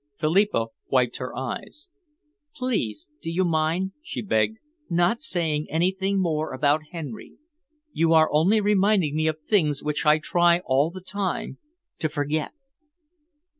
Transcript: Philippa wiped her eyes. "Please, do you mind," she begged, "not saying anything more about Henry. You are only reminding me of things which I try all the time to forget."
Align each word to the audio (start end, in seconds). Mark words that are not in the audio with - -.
Philippa 0.19 0.69
wiped 0.87 1.17
her 1.17 1.35
eyes. 1.37 1.87
"Please, 2.55 3.07
do 3.21 3.29
you 3.29 3.45
mind," 3.45 3.91
she 4.01 4.23
begged, 4.23 4.57
"not 4.89 5.21
saying 5.21 5.67
anything 5.69 6.19
more 6.19 6.53
about 6.53 6.81
Henry. 6.91 7.33
You 7.93 8.11
are 8.13 8.27
only 8.33 8.59
reminding 8.61 9.15
me 9.15 9.27
of 9.27 9.39
things 9.39 9.83
which 9.83 10.03
I 10.03 10.17
try 10.17 10.61
all 10.65 10.89
the 10.89 11.01
time 11.01 11.59
to 11.99 12.09
forget." 12.09 12.51